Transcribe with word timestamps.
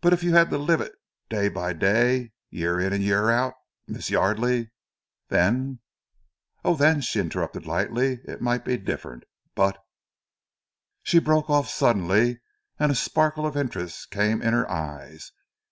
"But 0.00 0.12
if 0.12 0.22
you 0.22 0.32
had 0.32 0.48
to 0.50 0.58
live 0.58 0.80
it 0.80 0.92
day 1.28 1.48
by 1.48 1.72
day, 1.72 2.30
year 2.50 2.78
in 2.78 2.92
and 2.92 3.02
year 3.02 3.30
out, 3.30 3.54
Miss 3.88 4.08
Yardely, 4.08 4.70
then" 5.26 5.80
"Oh 6.64 6.76
then," 6.76 7.00
she 7.00 7.18
interrupted 7.18 7.66
lightly, 7.66 8.20
"it 8.28 8.40
might 8.40 8.64
be 8.64 8.76
different. 8.76 9.24
But" 9.56 9.76
She 11.02 11.18
broke 11.18 11.50
off 11.50 11.68
suddenly 11.68 12.38
and 12.78 12.92
a 12.92 12.94
sparkle 12.94 13.44
of 13.44 13.56
interest 13.56 14.12
came 14.12 14.40
in 14.40 14.52
her 14.52 14.70
eyes. 14.70 15.32